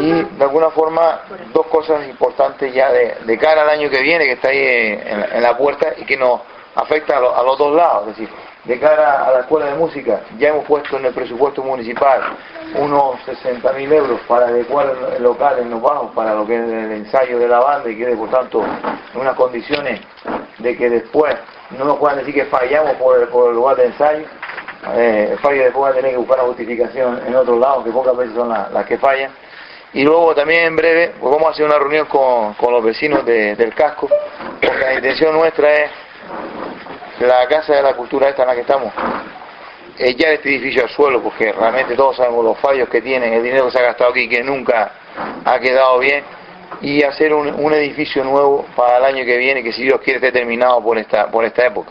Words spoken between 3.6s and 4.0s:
al año